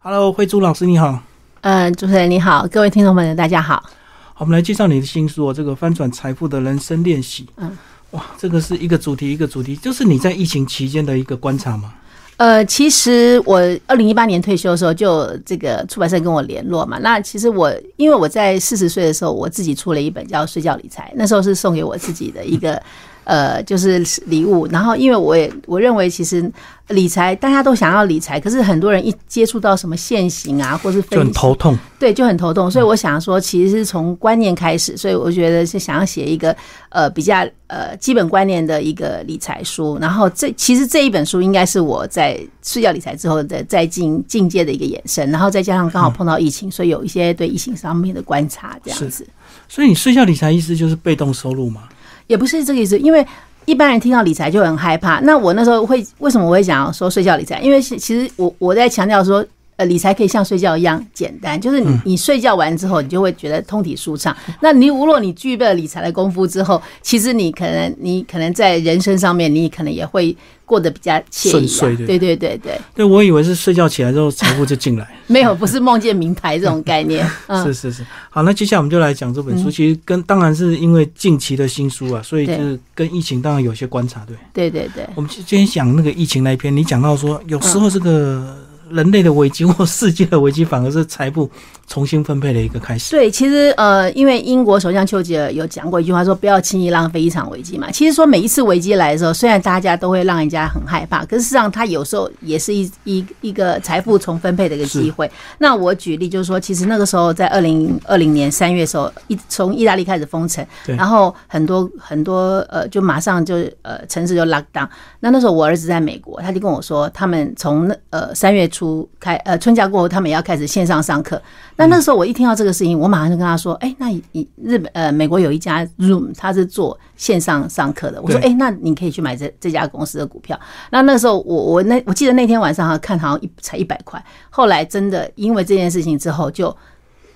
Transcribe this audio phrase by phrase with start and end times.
[0.00, 1.20] Hello，慧珠老师你好。
[1.60, 3.82] 呃，主持人你好，各位听众朋友大家好。
[4.32, 7.48] 好，我们来介绍你的新书哦，这个翻转财富的人生练习。
[7.56, 7.76] 嗯，
[8.12, 11.92] 哇，这个是一个主题一个主题，就是你在疫情期间的一个观察吗？
[12.36, 13.58] 呃，其实我
[13.88, 17.00] 二零一八年退休的时候，就这个出版社跟我联络嘛。
[17.00, 22.80] 那其实我因为我在四十岁的时候，我自己出了一本叫《睡觉理财》，那时候是送给我自己的一个。
[23.28, 24.66] 呃，就是礼物。
[24.68, 26.50] 然后，因为我也我认为，其实
[26.88, 32.70] 理财大家都想要理财，可是很多人一接触到什么现行啊，或是就很头痛，对，就很头痛。
[32.70, 34.96] 所以我想说，其实是从观念开始。
[34.96, 36.56] 所以我觉得是想要写一个
[36.88, 39.98] 呃比较呃基本观念的一个理财书。
[40.00, 45.30] 然后这其实这一本书应该是我在睡觉理财之后的再进进阶的一个延伸。
[45.30, 49.26] 然后再加上刚好碰到疫情，所以有一些对疫情上面的观察这样子。
[49.68, 51.82] 所以你睡觉理财意思就是被动收入吗？
[52.28, 53.26] 也不是这个意思，因为
[53.64, 55.18] 一般人听到理财就很害怕。
[55.20, 57.58] 那我那时候会为什么我会想要说睡觉理财？
[57.60, 59.44] 因为其实我我在强调说。
[59.78, 64.36] 呃，理财可以像睡觉一样简单，就是你你睡觉完之后，你就会觉得通体舒畅。
[64.60, 71.94] 那你如果你具备了理财的功夫之后，其实你可能你可能在人生上面，你可能也会过得比较顺遂。
[71.94, 72.76] 对对对对。
[72.92, 75.08] 对，我以为是睡觉起来之后财富就进来。
[75.28, 77.24] 没有，不是梦见名牌这种概念。
[77.64, 78.04] 是是是。
[78.30, 79.70] 好，那接下来我们就来讲这本书。
[79.70, 84.36] 其实跟当然是因为近期的新书啊，所以就是跟疫情当然有些观察，对。
[84.52, 85.06] 对对对。
[85.14, 88.66] 我们今天讲那个疫情那一篇，你讲到说有时候这个。
[88.90, 91.50] 人类的危机或世界的危机，反而是财富
[91.86, 93.10] 重新分配的一个开始。
[93.10, 97.90] 对，其实呃，因为英国首相丘吉尔有讲过一句话，说不要轻易浪费一场危机嘛。
[97.90, 105.30] 其实说每一次危机来的时候，虽然大家都会让人家很害怕，可是事实上它有时候也是一一一个财富重分配的一个机会。
[105.58, 114.88] 那我举例就是说，其实那个时候在二零二零年三月的时候，一从意大利开始封城，然后很多很多呃，就马上就呃城市就 lock down。
[115.20, 118.66] 那那时候我儿子在美国，他就跟我说，他们从那呃三月。
[118.77, 118.77] 初
[119.18, 121.40] 开呃春假过后，他们也要开始线上上课。
[121.76, 130.58] 那那时候我一听到这个事情，我马上就跟他说：“哎，那日日本呃美国有一家 Zoom，他是做线上上课的。”我说：“哎，那你可以去买这这家公司的股票。”
[130.90, 136.76] 那那时候我我那我记得那天晚上哈看好像一才一百块，后来真的因为这件事情之后就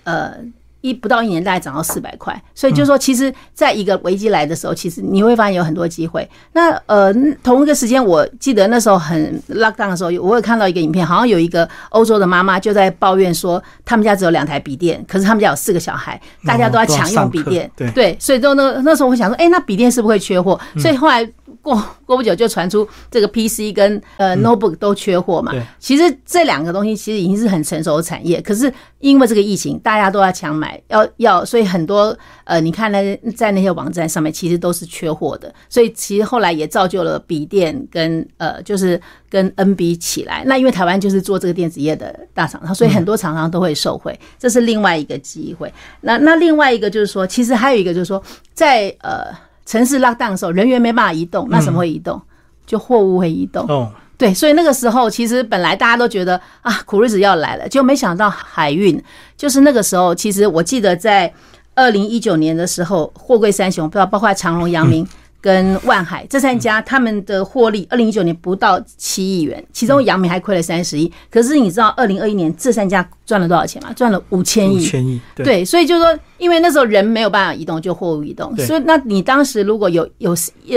[0.05, 0.35] 呃。
[0.83, 6.29] 一不到一年，大概涨到四百块，所以就是说，其实在一个危机来的时候，其实你会发现有很多机会。
[6.53, 7.11] 那呃，
[7.43, 20.61] 同一个时间，我记得那时候很 lock down 的时候，我有看到一个影片，好像有一个欧洲的妈妈就在抱怨说，他们家只有两台笔电，可是他们家有四个小孩，大家都要抢用笔电，对，所以就那那时候我想说，哎，那笔电是不是会缺货？
[20.79, 21.29] 所以后来。
[21.63, 25.53] 过 过不久就传出这个 PC 跟呃 notebook 都缺货嘛。
[25.79, 35.53] 其实这两个东西其实已经是很成熟的产业，可是因为这个疫情，大家都要抢买，要要，所以很多呃，你看那在那些网站上面其实都是缺货的。
[35.69, 40.43] 所以其实后来也造就了笔电跟呃，就是跟 NB 起来。
[40.45, 45.73] 那因为台湾就是做这个电子业的大厂商，所以很多厂商都会受惠，这是另外一个机会。
[46.01, 48.23] 那那另外一个就是说，其实还有一个就是说，
[48.53, 49.52] 在呃。
[49.65, 52.21] 城市拉荡的时候，人员没办法移动，那什么会移动？
[52.67, 53.67] 就货物会移动。
[53.69, 59.03] 哦，对，所以那个时候其实本来大家都觉得啊，苦日子要来了，就没想到海运
[59.37, 60.15] 就是那个时候。
[60.15, 61.33] 其实我记得在
[61.75, 65.07] 二零一九年的时候，货柜三雄，不知道包括长荣、阳明。
[65.43, 71.13] 跟万海这三家，他们的获利，二零一九年不到七亿元，其中阳明还亏了三十亿。
[71.29, 73.93] 可是你知道，二零二一年这三家赚了多少钱吗？
[73.93, 74.77] 赚了五千亿。
[74.77, 75.65] 五千亿，对。
[75.65, 78.57] 所以就是说，因为那时候人没有办法移动，就货物移动。
[78.59, 80.33] 所以，那你当时如果有有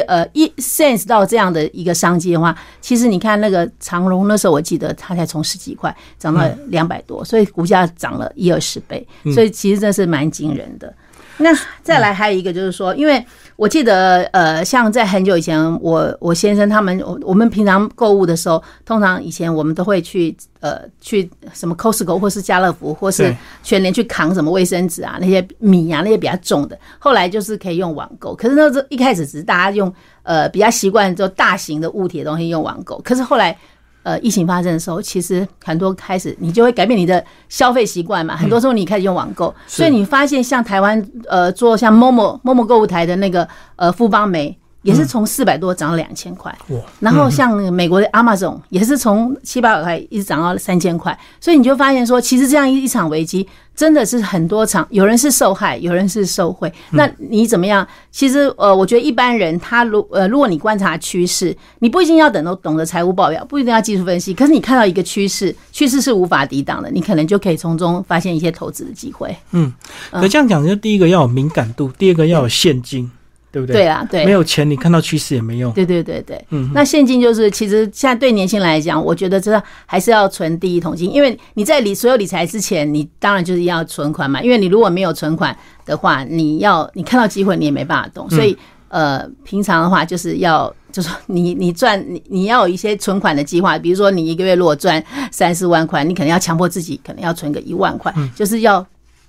[0.08, 9.08] 呃一 sense 到这样的一个商机的话，其实你看那个长荣那时候，我记得它才从十几块涨到两百多，所以股价涨了一二十倍。
[9.32, 10.92] 所以其实这是蛮惊人的。
[11.38, 11.50] 那
[11.84, 13.24] 再来还有一个就是说，因为
[13.56, 28.34] 我记得，呃，像在很久以前，我我先生他们，我我们平常购物的时候，通常以前我们都会去，呃，去什么 Costco 或是家乐福或是全联去扛什么卫生纸啊，那些米啊那些比较重的，后来就是可以用网购。
[28.36, 29.94] 可是那时一开始只是大家用，
[30.24, 33.58] 呃，比较习惯就大型的物体的东西用网购，可是后来。
[34.06, 38.38] 呃，疫情发生的时候，其实很多开始你就会改变你的消费习惯嘛。
[38.38, 44.56] 很多时候你开始用网购，所以你发现像台湾呃做像 Momo Momo 购物台的那个呃富邦美。
[44.86, 46.56] 也是从四百多涨到两千块，
[47.00, 56.72] 然后像美国的 Amazon 也是从七八百块一直涨到三千块，所以你就发现说，其实这样一场危机真的是很多场，有人是受害，有人是受贿。
[56.92, 57.86] 那你怎么样？
[58.12, 69.36] 其实呃，我觉得一般人他如呃，如果你观察趋势，你不一定要等到懂得财务报表，不一定要技术分析，可是你看到一个趋势，趋势是无法抵挡的，你可能就可以从中发现一些投资的机会。
[69.52, 69.74] 嗯，
[70.12, 73.10] 可这样讲，就第一个要有敏感度，第二个要有现金。
[73.56, 73.74] 对不对？
[73.78, 75.72] 对啊，对，没有钱，你看到趋势也没用。
[75.72, 88.58] 对对对对，嗯，那现金就是，其实现在对年轻人来讲，我觉得这还是要存第一桶金，因为你在理所有理财之前，你当然就是要存款嘛，因为你如果没有存款的话，你要你看到机会你也没办法动，所以
[88.90, 95.02] 呃，平常的话就是要就是说你你赚你你要有一些存款的计划，比如说你一个月如果赚
[95.32, 98.86] 三四万块，你可能要强迫自己可能要存个一万块，就是要。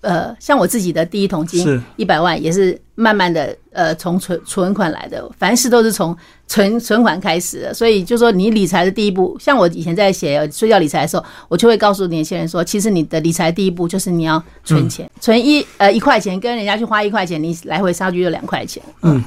[0.07, 6.17] 呃，像我自己的第一桶金是一百万，也是慢慢的呃从存存款来的，凡事都是从
[6.47, 7.75] 存存款开始的。
[7.75, 18.81] 所以就说你理财的第一步，像我以前在写睡觉理财的时候，我就会告诉年轻人说，其实你的理财第一步就是你要存钱，存一呃一块钱，跟人家去花一块钱，你来回差距就两块钱。
[19.03, 19.21] 嗯，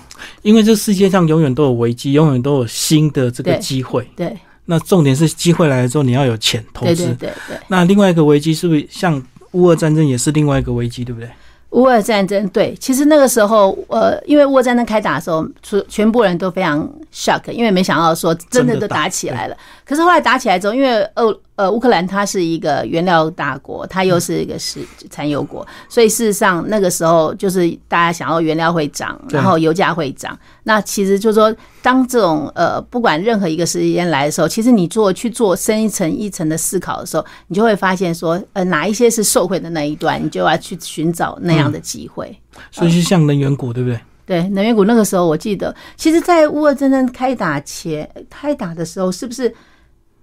[0.44, 4.10] 因为这世界上永远都有危机，永远都有新的这个机会。
[4.16, 4.34] 对
[4.64, 6.96] 那重点是机会来了之后，你要有钱投资。
[6.96, 7.58] 对对对对。
[7.68, 11.30] 那另外一个危机是不是像乌俄战争也是另外一个危机，对不对？
[11.72, 19.58] 乌俄战争，对，其实那个时候，呃，因为乌俄战争开打的时候，全全部人都非常 shock，因为没想到说真的都打起来了。
[19.84, 24.80] 可是后来打起来之后，因为俄呃乌克兰它是一个原料大国，它又是一个是
[25.10, 30.38] 产油国，所以事实上那个时候就是大家想要原料会涨，然后油价会涨。
[30.64, 42.40] 那其实就是说，当这种呃不管任何一个时间来的时候，其实你做去做深一层一层的思考的时候，你就会发现说，呃哪一些是受惠的那一段，你就要去寻找那样的机会。
[42.72, 44.00] 所以是像能源股，对不对？
[44.30, 49.52] 对能源股那个时候，我记得，其实，在乌俄战争开打前开打的时候，是不是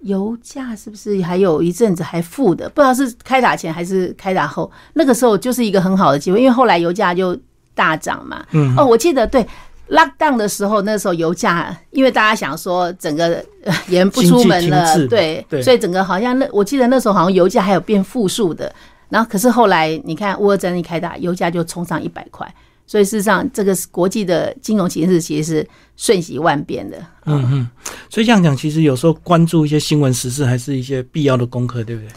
[0.02, 2.68] 油价是不是还有一阵子还负的？
[2.68, 4.70] 不知道是开打前还是开打后。
[4.92, 7.36] 那个时候就是一个很好的机会，因为后来油价就
[7.74, 8.46] 大涨嘛。
[8.52, 9.44] 嗯，哦，我记得对
[9.90, 18.72] lockdown 的时候，那时候油价，因为大家想说整个 呃人不出门了滞，对，对所以整个好像那我记得那时候好像油价还有变负数的。
[19.08, 22.46] 然后可是后来你看乌尔战争一开打，油价就冲上一百块。
[22.86, 26.96] 所以事实上，这个国际的金融形势其实是瞬息万变的。
[27.24, 27.68] 嗯嗯，
[28.08, 32.08] 所以这样讲，其实有时候关注一些新闻时事，还是一些必要的功课，对不对？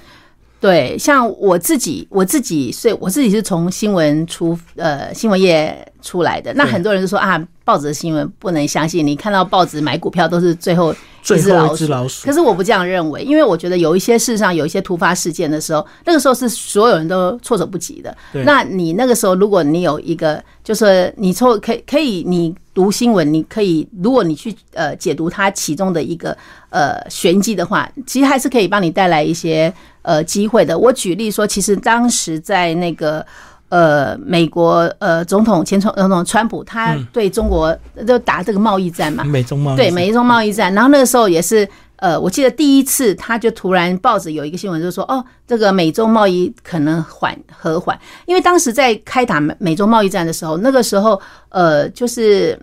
[0.60, 6.54] 对，像我自己，我自己，所以我自己是从新闻出呃新闻业出来的。
[6.54, 11.88] 那很多人就说啊，报纸的新闻不能相信，你看到报纸买股票都是最后一只老鼠。
[11.88, 18.16] 老鼠可，是我不这样认为，因为我觉得有一些事实上有一些突发事件的时候，那个时候是所有人都措手不及的。
[18.44, 26.36] 那你那个时候，如果你有一个，就是你错可以可以，你读新闻，你可以，如果你去呃解读它其中的一个
[26.70, 30.78] 呃玄机的话，其实还是可以帮你带来一些呃机会的。
[30.78, 33.26] 我举例说，其实当时在那个。
[33.70, 37.72] 呃，美国呃总统前总总统川普，他对中国
[38.08, 47.96] 就打这个贸易战嘛，美中贸易对美中贸易战，然后那个时候也是，呃，我记得第一次他就突然报纸有一个新闻，就是说，哦，这个美中贸易可能缓和缓，
[48.26, 52.60] 因为当时在开打美美中贸易战的时候，那个时候，呃，就是。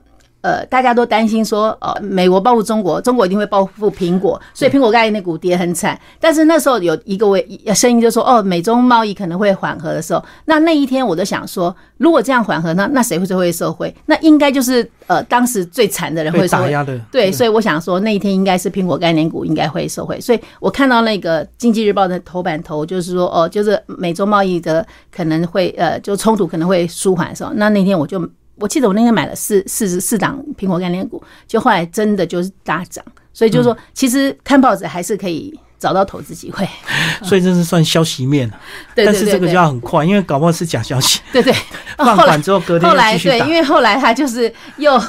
[0.46, 6.00] 呃，大家都担心说，呃，美国报复中国，中国一定会报复苹果，所以苹果概念股跌很惨。
[6.20, 7.44] 但是那时候有一个位
[7.75, 13.93] 声音就说，哦，美中贸易可能会缓和的时候，那那一天我就想说，如果这样缓和，那那谁会最会受惠？
[14.06, 28.20] 那应该就是呃，当时最惨的人会被受压的，对，所以我想说那一天应该是苹果概念股应该会受惠，所以我看到那个经济日报的头版头就是说，哦，就是美中贸易的可能会呃，就冲突可能会舒缓的时候，那那天我就
[28.56, 36.66] 我记得我那天买了四四四档苹果概念股，就后来真的就是大涨，所以就是说，其实看报纸还是可以找到投资机会。
[37.22, 38.48] 所以这是算消息面，
[38.94, 41.52] 对对对但是这个就要很快，因为搞不好是假消息，对 对，
[41.98, 43.46] 放后来缓之后隔天后来对，又继续打。
[43.46, 45.00] 因，为后来他就是又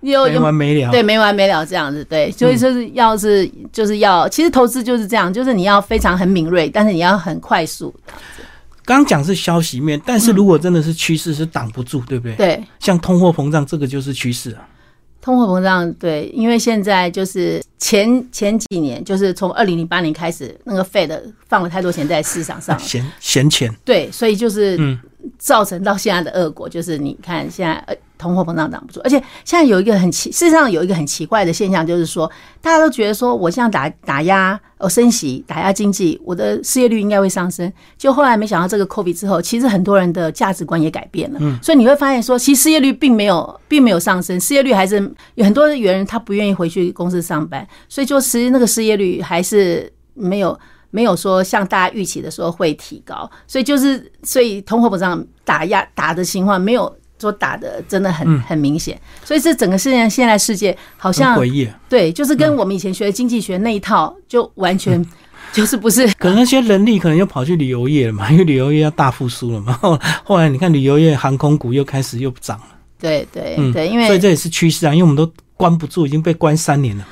[0.00, 0.90] 又没完没了。
[0.90, 7.92] 对，没完没了这样子，对，所以就是要是就是要，其实投资就是这样，就是你要非常很敏锐，但是你要很快速，
[8.86, 12.36] 刚刚讲是消息面，但是如果真的是趋势，是挡不住，对不对？
[12.36, 14.66] 对，像通货膨胀，这个就是趋势啊。
[15.20, 24.96] 通货膨胀，对，因为现在就是前前几年，就是从二零零八年开始，那个 Fed 放了太多钱在市场上， 闲闲钱，对，所以就是嗯
[25.36, 32.30] 造成到现在的恶果，就是你看现在呃通货膨胀挡不住，而且现在有一个很奇，事实上有一个很奇怪的现象，就是说
[32.60, 44.96] 大家都觉得说我这样打打压呃升息打压经济，我的失业率应该会上升，就后来没想到这个 COVID 之后，其实很多人的价值观也改变了，所以你会发现说，其实失业率并没有并没有上升，失业率还是
[45.34, 50.58] 有很多人他不愿意回去公司上班，所以就其实那个失业率还是没有。
[50.90, 61.38] 没有说像大家预期的说会提高，所以就是所以通货膨胀打压打的情况没有说打的真的很很明显，所以这整个世界现在世界好像。
[61.88, 65.04] 对，就是跟我们以前学的经济学那一套就完全
[65.52, 69.72] 就是不是可能那些人力可能又跑去旅游业了嘛， 因为旅游业要大复苏了嘛。
[69.74, 72.66] 后 后来你看旅游业、航空股又开始又涨了。
[72.98, 77.06] 对对嗯，对，因为所以这也是趋势啊，因为我们都关不住，已经被关三年了。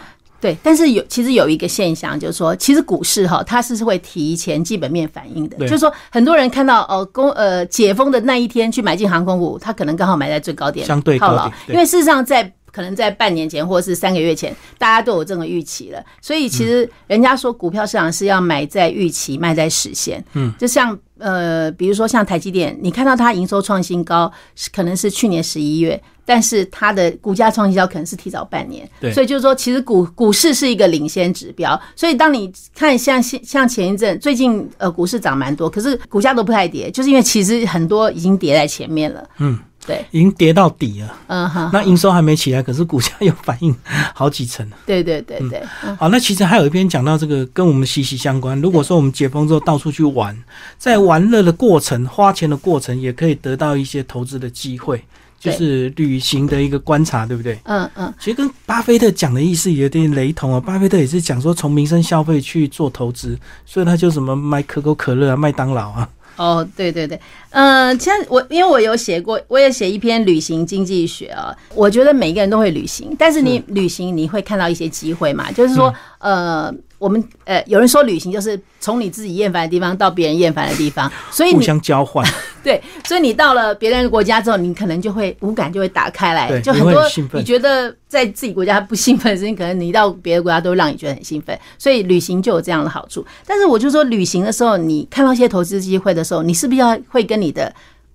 [0.44, 5.56] 对，但是有其实有一个现象，就是说，其实股市哈，它是会提前基本面反应的。
[5.56, 11.50] 就是说，很多人看到哦，公呃解封的那一天去买进航空股，他可能刚好买在最高点，相对高点。
[11.68, 16.04] 因为事实上在可能在半年前或者是三个月前，大家都有这个预期了。
[16.20, 20.22] 所以其实人家说股票市场是要买在预期，卖在实现。
[20.34, 28.88] 嗯，就像呃，比如说像台积电，你看到它营收创新高，是可能是去年十一月，但是它的股价创新高可能是提早半年。
[29.00, 31.80] 对所以就是说，其实股股市是一个领先指标。
[31.94, 39.24] 所以当你看像像前一阵最近呃股市涨蛮多，可是股价都不太跌，就是因为其实很多已经跌在前面了。
[39.38, 43.74] 嗯，对，已经跌到底了，嗯哼，那营收还没起来，可是股价又反应
[44.14, 44.76] 好几成了。
[44.86, 48.58] 对对对对，嗯好，那其实还有一篇讲到这个跟我们息息相关。
[48.60, 50.36] 如果说我们解封之后到处去玩，
[50.78, 55.02] 在玩乐的过程、花钱的过程，也可以得到一些投资的机会，
[55.38, 57.58] 就是旅行的一个观察，对不对？
[57.64, 60.60] 嗯嗯，其实跟巴菲特讲的意思有点雷同哦。
[60.60, 67.18] 巴菲特也是讲说从民生消费去做投资，所以他就什么卖可口可乐啊、麦当劳啊，哦，对对对，
[67.50, 71.54] 嗯，其实我因为我有写过，我也写一篇旅行经济学啊。
[71.74, 76.72] 我觉得每一个人都会旅行，但是你旅行你会看到一些机会嘛，就是说，呃，
[77.04, 82.26] 我们呃有人说旅行就是从你自己厌烦的地方到别人厌烦的地方， 所以互相交换。
[82.64, 91.58] 对，所以你到了别人的国家之后，你可能就会五感就会打开来，就很多你觉得在自己国家不兴奋的事情，可能你到别的国家都会让你觉得很兴奋。
[91.78, 93.22] 所以旅行就有这样的好处。
[93.46, 97.70] 但是我就说，旅行的时候，你看到一些投资机会的时候，你是不是要会跟你的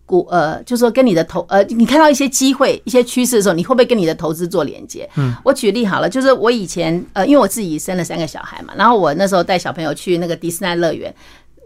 [0.09, 5.07] 股呃，就是说跟你的投呃，你看到一些机会、一些趋势的时候，你会不会跟你的投资做连接？
[5.17, 11.13] 嗯，我举例好了，就是我以前呃，因为我自己生了三个小孩嘛，然后我那时候带小朋友去那个迪士尼乐园。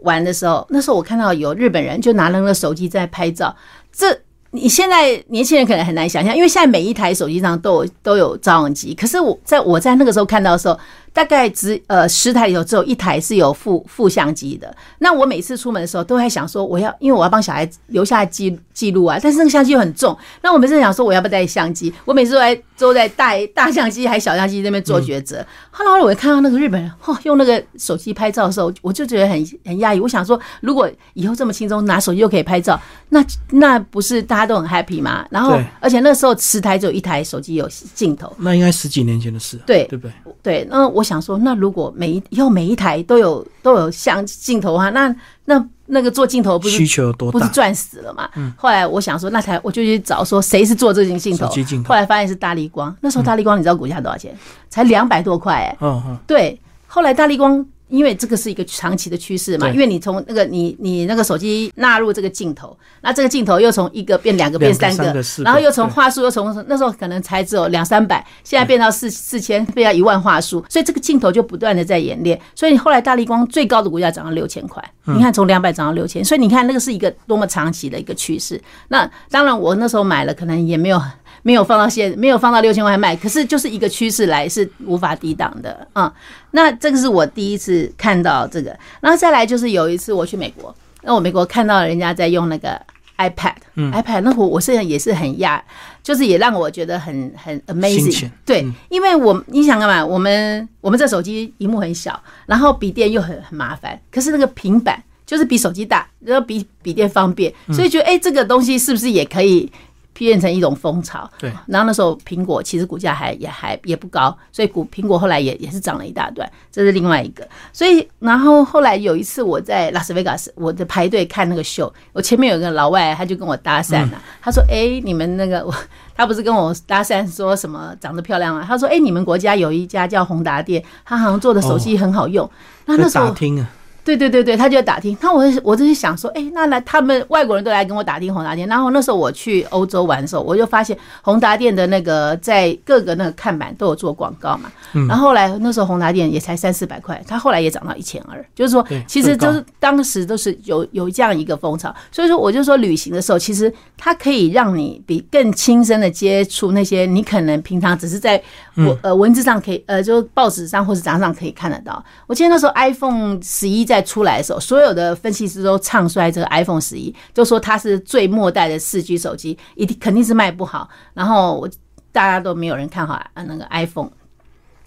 [0.02, 3.56] 玩的时候，那时候我看到有日本人就拿了那个手机在拍照，
[3.90, 4.14] 这
[4.50, 10.78] 你现在年轻人可能很难想象，因为现在每一台手机上都有都有照相机，可是我在我在那个时候看到的时候，
[11.14, 14.76] 大概只呃十台里头只有一台是有副副相机的。
[14.98, 25.46] 那我每次出门的时候都在想说，我要因为我要帮小孩留下记记录啊，但是那个相机又很重，那我每次想说我要不要带相机，我每次都在都在带大相机还小相机那边做抉择。
[25.70, 30.00] 后来我看到那个日本人哦用那个手机拍照的时候，我就觉得很很压抑。
[30.00, 32.80] 我想说，如果以后这么轻松拿手机就可以拍照，
[33.10, 35.24] 那那不是大家都很 happy 吗？
[35.30, 40.12] 然后而且那时候十台只有一台手机有镜头，那应该十几年前的事、啊，对对不对？
[40.42, 47.38] 对，那我想说，那如果每一以后每一台都有都有像镜头的话，那那那个做镜头不是需求多大？
[47.38, 48.28] 不是赚死了嘛？
[48.56, 51.46] 后来我想说，那台我就去找说谁是做这型镜头
[51.86, 52.96] 后来发现是大力光。
[53.02, 54.34] 那时候大力光你知道股价多少钱？
[54.70, 57.64] 才两百多块哎、嗯嗯，对，后来大力光。
[57.88, 78.60] 因为这个是一个长期的趋势嘛，因为你从那个你你那个手机纳入这个镜头，那这个镜头又从一个变两个变三个然后又从对话术又从那时候可能才只有两三百，现在变到四四千，变到一万话术，所以这个镜头就不断的在演练，所以你后来大力光最高的股价涨到六千块，嗯你看从两百涨到六千，所以你看那个是一个多么长期的一个趋势。
[78.88, 81.00] 那当然我那时候买了，可能也没有。
[81.44, 86.12] 没有放到现，没有放到六千块卖，可是就是一个趋势来是无法抵挡的啊、嗯。
[86.52, 92.80] 那这个是我第一次看到这个，然后再来就是有一次我去美国，那我美国看到人家在用那个
[93.18, 95.60] iPad，iPad，、那我我现在也是很讶，
[96.02, 98.32] 就是也让我觉得很很 amazing 鲜。
[98.46, 100.04] 对，因为我你想干嘛？
[100.04, 109.70] 我们我们这手机荧幕很小，然后笔电又很很麻烦，可是那个平板就是比手机大，然后比笔电方便，所以觉得哎、诶这个东西是不是也可以？
[110.14, 111.52] 变成一种风潮，对。
[111.66, 117.46] 然后那时候苹果其实股价还也还也不高，所以股苹果后来也也是涨了一大段，这是另外一个。
[117.72, 125.74] 所以然后后来有一次我在拉斯维加斯，我在排队看那个秀，我前面有个老外，他就跟我搭讪了、他说：“哎、你们那个我。”
[126.16, 128.64] 他不是跟我搭讪说什么长得漂亮吗？
[128.64, 132.48] 他说：“哎、你们国家有一家叫宏达店，他好像做的手机很好用。
[132.86, 133.68] 那那在时候打听啊，
[134.04, 135.16] 对对对对，他就在打听。
[135.22, 138.68] 那我我就是想说，哎、那来他们外国人都来跟我打听宏达店。
[138.68, 144.70] 然后那时候我去欧洲玩的时候，我就发现宏达店的那个在各个那个看板都有做广告嘛。
[145.08, 151.92] 然后后来那时候宏达店也才三四百块，它后来也涨到一千二，就是说其实更高就是当时都是有有这样一个风潮。
[152.12, 158.40] 所以说我就说旅行的时候，其实它可以让你比更亲身的接触那些你可能平常只是在
[158.76, 162.04] 我呃文字上可以呃就报纸上或是杂志上可以看得到。
[162.26, 170.88] 我记得那时候 iPhone 十一在出来的时候，所有的分析师都唱衰这个 iPhone 十一，就说它是最末代的四 G 手机，一定肯定是卖不好。
[171.12, 171.68] 然后我
[172.12, 174.10] 大家都没有人看好啊那个 iPhone。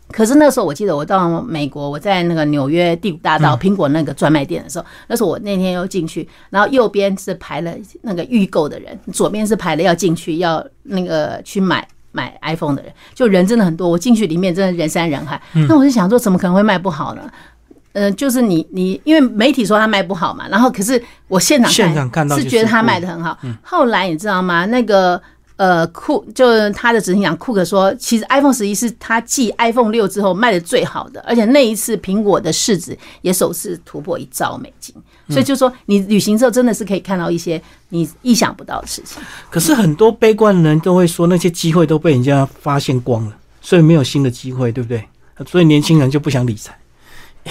[0.09, 11.85] 可是那时候我记得我到美国，我在那个纽约第五大道苹果那个专卖店的时候，那时候我那天又进去，然后右边是排了那个预购的人，左边是排了要进去要那个去买
[12.17, 13.87] 买 iPhone 的人，就人真的很多。
[13.87, 17.21] 我进去里面真的人山人海，那我就想说，怎么可能会卖不好呢？
[17.93, 23.37] 嗯，就是你你因为媒体说他卖不好嘛，然后可是我现场现场看到是觉得他卖的很好。
[23.61, 24.65] 后来你知道吗？
[24.65, 25.21] 那个。
[25.57, 34.93] 呃，库就是他的执行长库克说，其实 iPhone 十一是他继 iPhone 六之后卖的最好的，而且那一次苹果的市值也首次突破一兆美金，
[35.29, 37.59] 所以就说你旅行之后真的是可以看到一些
[37.89, 39.19] 你意想不到的事情。
[39.49, 45.03] 可是很多悲观的人都会说，那些机会都被人家发现光了，所以没有新的机会，对不对？
[45.49, 46.77] 所以年轻人就不想理财。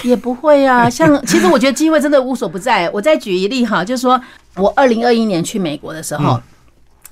[0.04, 2.88] 也不会啊， 像其实我觉得机会真的无所不在。
[2.90, 4.20] 我再举一例哈，就是说
[4.54, 6.40] 我二零二一年去美国的时候。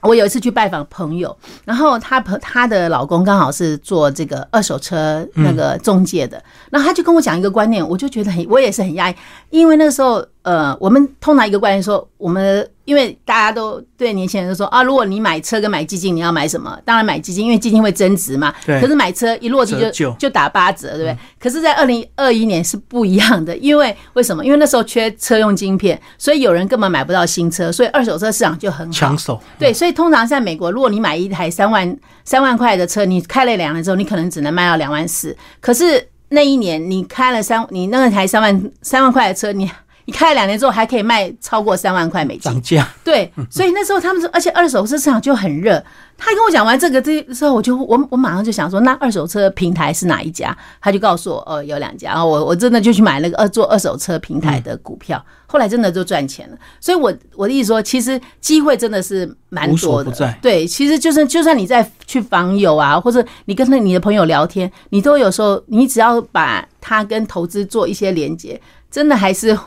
[0.04, 9.14] 我有一次去拜访朋友，然后她朋她的老公刚好是做这个二手车那个中介的，然后他就跟我讲一个观念，我就觉得很我也是很压抑，
[9.50, 10.25] 因为那时候。
[10.44, 16.79] 呃，我们通常一个观念说，我们因为大家都对年轻人都说啊，如果你买车跟买基金，你要买什么？
[16.85, 18.55] 当然买基金，因为基金会增值嘛。
[18.67, 18.81] 对。
[18.81, 21.19] 可是买车一落地就就打八折，对不对？
[21.41, 24.45] 可是，在二零二一年是不一样的，因为为什么？
[24.45, 28.93] 因为那时候缺车用晶片，所以有人根本买不到新车，所以二手车市场就很好。
[28.93, 29.41] 抢手。
[29.59, 35.35] 对，所以通常在美国，如果你买一台三万三万块的车，你开了两年之后，你可能只能卖到两万四。
[35.61, 39.71] 可是那一年你开了三，你那台三万三万块的车，你。
[40.06, 42.52] 你开了两年之后，还可以卖超过三万块美金。
[42.52, 42.88] 涨价。
[43.02, 45.82] 对，所以那时候他们说，而且二手车市场就很热。
[46.16, 50.56] 他跟我讲完这个这之后，我就我我马上就想说，那二手车平台是哪一家？
[50.80, 52.11] 他就告诉我，哦，有两家。
[52.11, 56.56] 然后我我真的就去买那个二做二手车平台的股票，后来真的就赚钱了。
[56.80, 60.34] 所以，我我的意思说，其实机会真的是蛮多的。
[60.40, 69.58] 对，其实就是就算你在去访友啊，或者你跟你的朋友聊天，你都有时候你只要把它跟投资做一些连接，真的还是。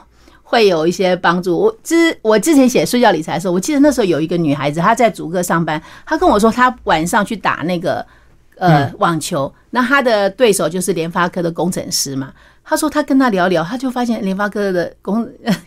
[0.50, 1.58] 会有一些帮助。
[1.58, 8.06] 我之我之前写睡觉理财的时候，我记得那时候有一个女孩子，她在主科上班，她跟我说，她晚上去打那个
[8.56, 12.32] 呃网球，那她的对手就是联发科的工程师嘛。
[12.70, 15.26] 他说他跟他聊聊，他就发现联发科的工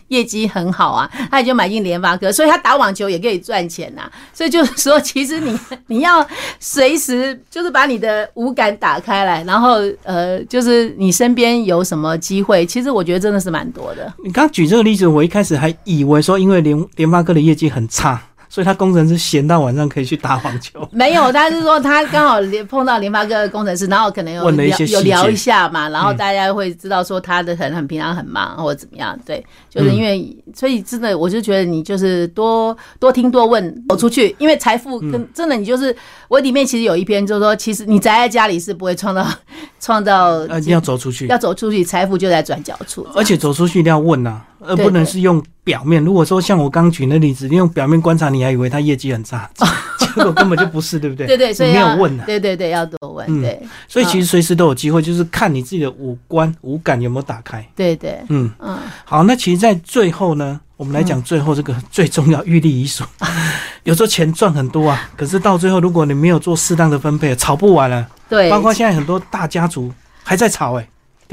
[0.09, 4.03] 业绩很好啊，他也就买进联发科，所以他打网球也可以赚钱呐。
[4.33, 6.25] 所以就是说，其实你你要
[6.59, 14.13] 随时就是把你的五感打开来，然后呃，就是你身边有什么机会，其实我觉得真的是蛮多的。
[14.23, 18.21] 你刚举这个例子，我一开始还以为说，因为联联发科的业绩很差。
[18.51, 20.85] 所以他工程师闲到晚上可以去打网球？
[20.91, 22.35] 没有，他是说他刚好
[22.67, 29.17] 碰到联发科的工程师，然后可能有聊有聊一下嘛，然后大家会知道说他的很很平常很忙或者怎么样。
[29.25, 35.95] 对，就是因为所以真的，我就觉得你就是多多听多问，走出去，因为财富跟真的你就是
[36.27, 39.25] 我里面其实有一篇就是说，其实你宅在家里是不会创造
[39.79, 43.07] 创造，一定要走出去，要走出去，财富就在转角处。
[43.15, 44.41] 而且走出去一定要问呐。
[44.65, 46.03] 而不能是用表面。
[46.03, 49.49] 如果说像我刚举那例子，用表面观察，你还以为他业绩很差，
[49.99, 51.27] 结果根本就不是，对不对？
[51.27, 53.41] 对对，所以没有问对对对，要多问。
[53.41, 57.65] 对，所以其实随时都有机会，就是看你自己的五官、五感有没有打开。
[57.75, 58.77] 对对，嗯嗯。
[59.05, 63.03] 好，那其实，在最后呢，我们来讲最后这个最重要，预立遗嘱。
[63.83, 68.07] 有时候钱赚很多啊，可是到最后，如果你没有做适当的分配，炒不完了。
[68.29, 69.91] 对，包括现在很多大家族
[70.23, 70.87] 还在炒，哎。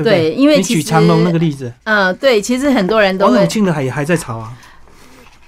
[0.05, 4.53] 对，因为你举长隆那个例子，嗯，对，其实很多人都王永庆的还还在吵啊。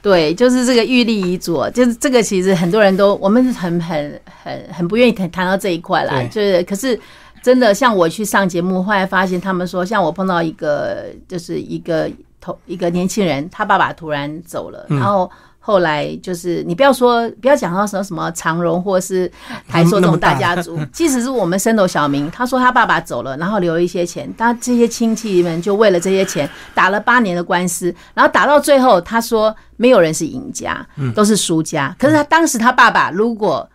[0.03, 6.23] 对，就是这个玉立遗嘱，就是这个，其实很多人都我们很很很很不愿意谈谈到这一块啦。
[6.25, 6.99] 就是，可是
[7.43, 12.11] 真的像我去上节目，后来发现他们说，像我碰到一个就是一个
[12.41, 15.31] 头一个年轻人，他爸爸突然走了，然后。
[15.71, 19.31] 后来就是你不要说，不要讲到什么什么长荣或是
[19.69, 31.95] 台塑这种大家族，即使是我们深斗小明，他说他爸爸走了，然后留了一些钱，他这些亲戚们就为了这些钱打了八年的官司，然后打到最后，他说没有人是赢家，都是输家。
[31.97, 33.71] 可是他当时他爸爸如果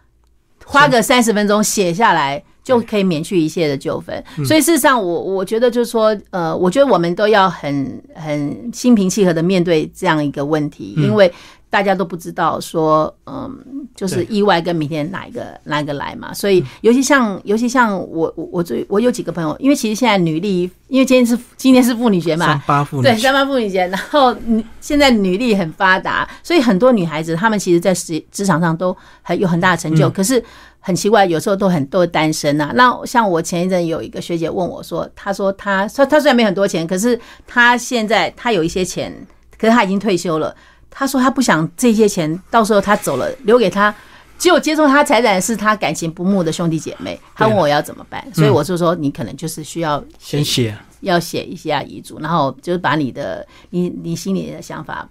[0.65, 4.21] 花个三十分钟写下来，就可以免去一切的纠纷。
[4.43, 11.31] 所以事实上，我我觉得就是说，呃，我觉得我们都要很很心平气和的面对这样一个问题，因为。
[11.69, 13.53] 大家都不知道说，嗯，
[13.95, 24.33] 就是意外跟明天哪一个哪一个来嘛，所以尤其像尤其像我我我最我有几个朋友，因为其实现在女力，因为今天是今天是妇女节嘛，三八妇女对三八妇女节，然后
[24.79, 30.41] 现在女力很发达，所以很多女孩子她们其实，在职职场上都很有很大的成就，可是
[30.79, 32.71] 很奇怪，有时候都很都单身呐。
[32.75, 39.11] 那像我前一阵有一个学姐问我说，她说她她她虽然没很多钱，可是她现在她有一些钱，
[39.59, 40.55] 可是她已经退休了。
[40.97, 43.93] 他说他不想这些钱到时候他走了留给他
[44.39, 55.07] 只有接受他财产是他感情不睦的兄弟姐妹，他问我要怎么办，所以我就说你可能就是需要先写，要写一下遗嘱，然后就是把你的你你心里的想法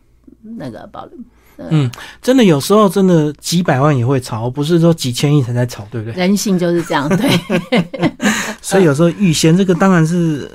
[0.58, 1.18] 那个保留。
[1.56, 1.88] 嗯，
[2.20, 6.18] 真的有时候真的几百万也会炒，不是说几千亿才在炒，对不对？
[6.18, 8.10] 人性就是这样，对。
[8.60, 10.50] 所以有时候预先这个当然是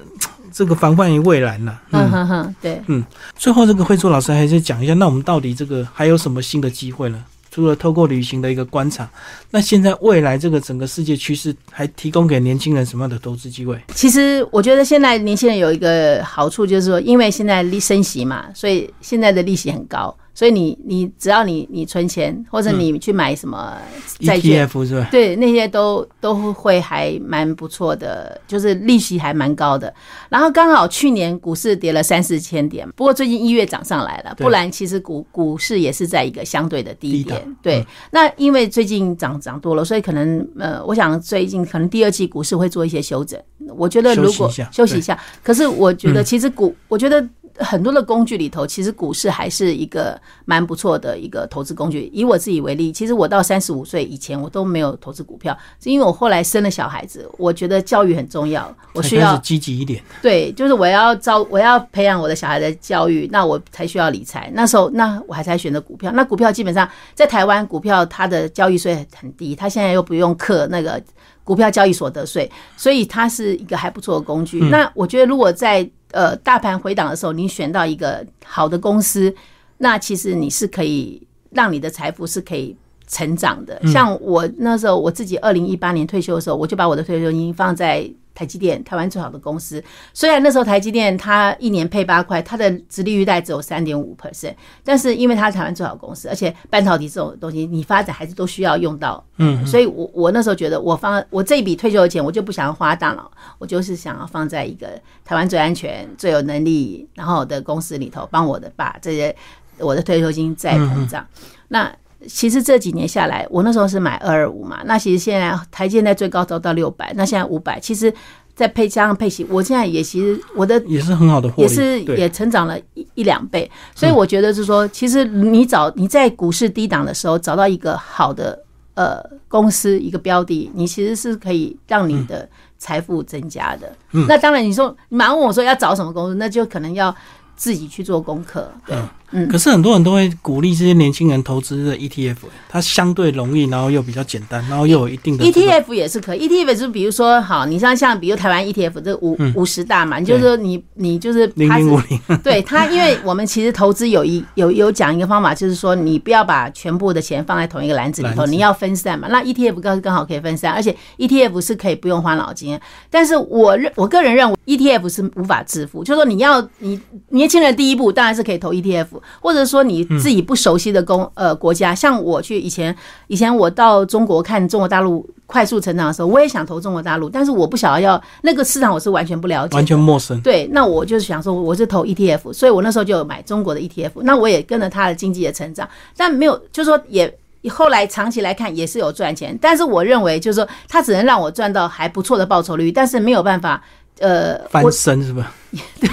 [0.60, 1.82] 这个防范于未然了。
[1.92, 2.82] 嗯哼哼，对。
[2.88, 3.02] 嗯，
[3.38, 7.24] 最后这个慧珠老师还是讲一下，那我们到底这个还有什么新的机会呢？
[7.50, 9.10] 除了透过旅行的一个观察，
[9.52, 13.82] 那现在未来这个整个世界趋势还提供给年轻人什么样的投资机会？
[13.96, 20.14] 其实我觉得现在年轻人有一个好处，就是说，因为现在利升息嘛，所以现在的利息很高。
[20.40, 23.78] 所以你你只要你你存钱或者你去买什么
[24.20, 25.10] 债券是吧？
[25.12, 29.94] 对，那些都都会还蛮不错的，就是利息还蛮高的。
[30.30, 37.58] 然后刚好去年股市跌了三四千点，不过最近一月涨上来了，不然其实股股市也是在一个相对的低点。
[37.62, 43.38] 对，那因为最近涨涨多了，所以可能呃，我想最近可能第二季股市会做一些修整。
[43.76, 47.28] 我觉得如果休息一下，可是我觉得其实股，我觉得。
[47.60, 52.10] 很多的工具里头，其实股市还是一个蛮不错的一个投资工具。
[52.14, 60.02] 以我自己为例，其实我到三十五岁以前，我都没有投资股票，是因为我后来生了小孩子，我觉得教育很重要，我需要积极一点。
[60.22, 64.50] 对，就是我要招，我要培养我的小孩的教育，那我才需要理财。
[64.54, 66.12] 那时候，那我还才选择股票。
[66.14, 71.02] 那股票基本上在台湾，股票它的交易税很低，它现在又不用课那个
[71.44, 74.60] 股票交易所得税，所以它是一个还不错的工具。
[74.60, 79.34] 那我觉得，如果在呃，大盘回档的时候，你选到一个好的公司，
[79.78, 82.76] 那其实你是可以让你的财富是可以
[83.08, 83.82] 成长的。
[83.88, 88.10] 像我那时候，我自己二零一八年退休的时候，我就把我的退休金放在。
[88.40, 89.84] 台积电，台湾最好的公司。
[90.14, 104.88] 虽然那时候台积电它一年配八块，它的殖利率带只有三点五 percent，但是因为它是台湾最好的公司，而且半导体这种东西你发展还是都需要用到，嗯，所以我我那时候觉得我放我这一笔退休的钱，我就不想要花大脑，我就是想要放在一个
[105.26, 109.36] 台湾最安全、最有能力然后的公司里头，帮我的把这些
[109.80, 111.28] 我的退休金再膨胀。
[111.68, 111.94] 那
[112.28, 118.14] 其实这几年下来，我那时候是买二二五嘛，那其实现在台积在最高都到六百，那现在五百，其实
[118.54, 128.62] 再配加上配息，我现在也其实我的也是很好的，也是也成长了一一两倍，所以我觉得是说，其实你找你在股市低档的时候找到一个好的
[128.96, 133.90] 呃公司一个标的，你其实是可以让你的财富增加的。
[134.28, 137.16] 那当然你说你马上问我说要找什么公司，那就可能要
[137.56, 138.98] 自己去做功课，对。
[138.98, 142.36] 嗯，可是很多人都会鼓励这些年轻人投资的 ETF，
[142.68, 146.48] 它相对容易，然后又比较简单，然后又有一定的 ETF 也是可以。
[146.48, 159.28] ETF 是比如说，好，你像像比如台湾 ETF 这五五十大嘛，就是说你你就是零零五零，对它，因为我们其实投资有一有有讲一个方法，就是说你不要把全部的钱放在同一个篮子里头，你要分散嘛。
[159.30, 162.80] 那 ETF 刚刚好可以分散，而且 ETF 是可以不用花脑筋。
[163.10, 169.19] 但是我认我个人认为 ETF 是无法致富，就是说你要你年轻人第一步当然是可以投 ETF。
[169.40, 172.96] 或者说你自己不熟悉的公呃国家，像我去以前
[173.28, 180.40] 以前我到中国看中国大陆快速成长的时候，我也想投中国大陆，但是我不晓得要那个市场我是完全不了解，完全陌生。
[180.42, 187.34] 对，那我就是想说我是投 ETF，所以我那时候就有买中国的 ETF，那我也跟着它的经济的成长，但没有就是说也
[187.70, 193.84] 后来长期来看也是有赚钱，但是我认为就是说它只能让我赚到还不错的报酬率，但是没有办法。
[194.20, 195.54] 呃，翻身是吧？
[196.00, 196.10] 对，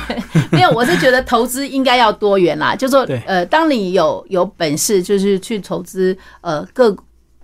[0.51, 6.97] 没有，我是觉得投资应该要多元啦，就说呃，当你有有本事，就是去投资呃各。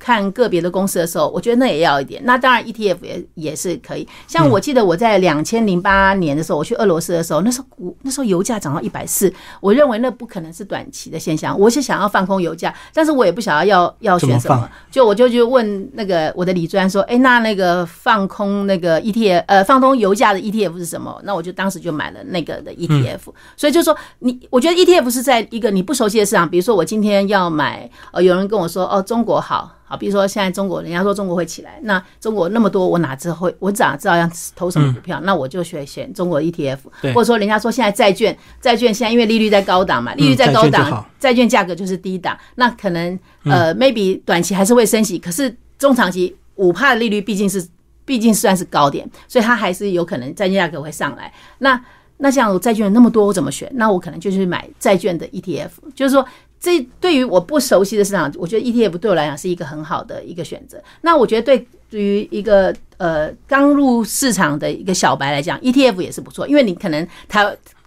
[0.02, 2.20] 看个别的公司的时候，我觉得那也要一点。
[2.24, 4.08] 那当然，ETF 也也是可以。
[4.26, 11.56] 像我记得我在两千零八年的时候，我去俄罗斯的时候，那时候股那时候油价涨到一百四，我认为那不可能是短期的现象。
[11.56, 23.20] 我是想要放空油价，但是我也不想要要要选什么，就我就去问那个我的李专说：“哎，那那个放空那个 ETF，呃，放空油价的 ETF 是什么？”那我就当时就买了那个的 ETF。
[23.56, 33.54] 所以就说你，我觉得 ETF 是在一个你不熟悉的市场，比如说我今天要买，呃，有人跟我说：“哦，中国好。”好，比如说现在中国，人家说中国会起来，那中国那么多，我哪知会？
[33.58, 34.26] 我咋知道要
[34.56, 35.20] 投什么股票？
[35.22, 36.78] 那我就选选中国 ETF，
[37.12, 47.62] 或者说人家说现在债券，债券现在因为利率在高档嘛，利率在高档，债券价格就是低档，那可能呃 maybe 短期还是会升息，可是中长期五帕的利率毕竟是
[48.06, 51.30] 毕竟算是高点，所以它还是有可能债券价格会上来。
[51.58, 51.78] 那
[52.16, 53.70] 那像债券那么多，我怎么选？
[53.74, 56.26] 那我可能就去买债券的 ETF，就是说。
[56.62, 60.80] 这对于我不熟悉的市场，我觉得 ETF 对我来讲是一个很好的一个选择。
[61.00, 61.66] 那我觉得对
[62.00, 67.44] 于一个呃刚入市场的一个小白来讲，ETF 也是不错，因为你可能台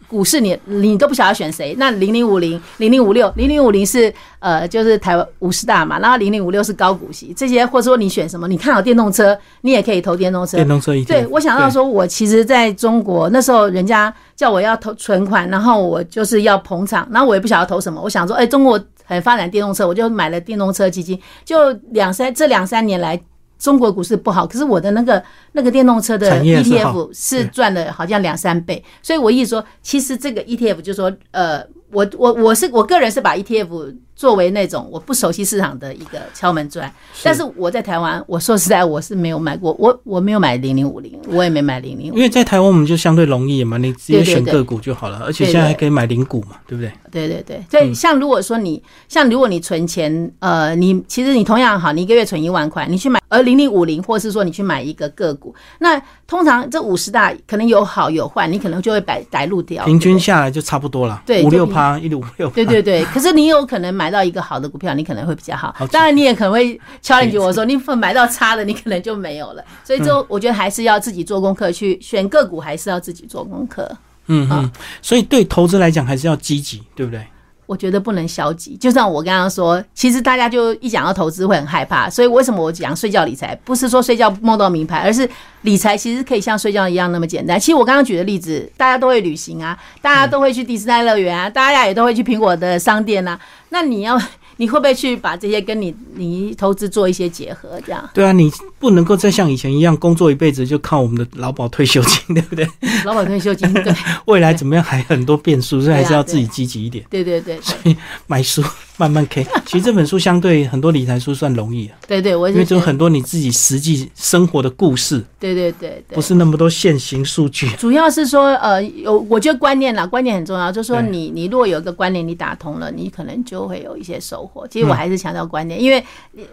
[0.07, 10.57] 股市你你都不晓得选谁，那零零五零、零零五六、零零五零是呃就是台湾五十大嘛，然后零零五六是高股息，这些或者说你选什么，你看好电动车，你也可以投电动车。
[10.57, 23.19] 电动车一对，我想到说，我其实在中国那时候，人家叫我要投存款，然后我就是要捧场，然后我也不晓得投什么，我想说，哎，中国很发展电动车，我就买了电动车基金，就两三这两三年来。
[23.57, 33.95] 中国股市不好，可是我的那个那个电动车的 ETF 是赚了好像两三倍，所以我意思说，其实这个 ETF 就说，呃，我我我是我个人是把 ETF。
[34.15, 36.89] 作为那种我不熟悉市场的一个敲门砖，
[37.21, 42.06] 但是我在台湾，我说实在我是没有买过，我我没有买零零五零，我也没买零零。
[42.13, 46.91] 因为在台湾我们就相对容易嘛，你直接选个股就好了，而且现在还可以买零股嘛，对不对？
[47.12, 62.49] 对对对，所以像如果说你像如果你存钱，呃，你其实你同样好，你一个月存一万块，你去买而零零五零，或是说你去买一个个股，那通常这五十大可能有好有坏，你可能就会摆带路掉，平均下来就差不多了，对，五六趴，一五六。
[62.55, 64.15] 对对对，可是你有可能买。
[64.15, 65.75] 到一个好的股票，你可能会比较好。
[65.91, 67.38] 当然，你也可能会敲进去。
[67.38, 69.65] 我说，你买到差的，你可能就没有了。
[69.83, 73.85] 所以，就我觉得还是要自己做功课，去选个股，还是要自己做功课。
[74.27, 74.71] 嗯嗯。
[75.01, 77.27] 所以，对投资来讲，还是要积极，对不对？
[77.65, 78.75] 我觉得不能消极。
[78.78, 82.10] 就像我刚刚说，其实大家就一讲到投资会很害怕。
[82.10, 83.56] 所以，为什么我讲睡觉理财？
[83.63, 85.30] 不是说睡觉梦到名牌，而是
[85.62, 87.60] 理财其实可以像睡觉一样那么简单。
[87.60, 93.39] 其实我刚刚举的例子，大家都会旅行啊，大家都会去迪士尼乐园啊，大家也都会去苹果的商店啊。
[93.69, 94.19] 那你要。
[94.57, 97.79] 你会不会去把这些跟你你投资做一些结合？
[97.85, 102.67] 这样对啊，你不能够再像以前一样工作一辈子就靠我们的劳保退休金，对不对？
[103.03, 103.93] 劳保退休金 对，
[104.25, 107.03] 未来怎么样还很多变数，所以还是要自己积极一点。
[107.09, 107.95] 对对对，所以
[108.27, 108.63] 买书
[108.97, 109.45] 慢慢 K。
[109.65, 111.97] 其实这本书相对很多理财书算容易啊。
[112.08, 115.23] 对对，我因为就很多你自己实际生活的故事。
[115.39, 117.69] 对对对对，不是那么多现行数据。
[117.77, 120.71] 主要是说呃，有我觉得观念啦，观念很重要。
[120.71, 124.67] 就是说你你如果有一个观念你打通了，你可能就会有一些收获。
[124.67, 126.03] 其实我还是强调观念，因为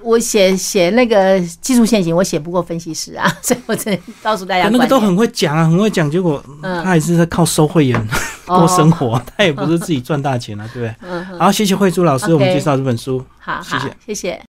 [0.03, 4.69] 我写写那个技术线型，我写不过分析师啊， 所以我只能告诉大家。
[4.69, 8.09] 那个都很会讲啊，很会讲，结果他还是在靠收会员
[8.47, 11.39] 过生活， 他也不是自己赚大钱了，对不对？
[11.39, 14.41] 好，谢谢慧珠老师，我们介绍这本书，好，谢谢，谢谢。